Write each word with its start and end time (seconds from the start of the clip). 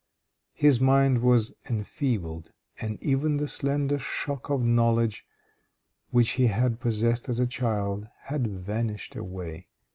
His 0.55 0.79
mind 0.81 1.19
was 1.21 1.53
enfeebled, 1.69 2.51
and 2.79 2.97
even 3.03 3.37
the 3.37 3.47
slender 3.47 3.99
stock 3.99 4.49
of 4.49 4.59
knowledge 4.63 5.27
which 6.09 6.29
he 6.41 6.47
had 6.47 6.79
possessed 6.79 7.29
as 7.29 7.37
a 7.37 7.45
child, 7.45 8.07
had 8.23 8.47
vanished 8.47 9.15
away. 9.15 9.67